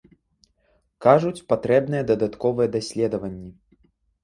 Кажуць, 1.07 1.43
патрэбныя 1.53 2.03
дадатковыя 2.13 2.67
даследаванні. 2.79 3.49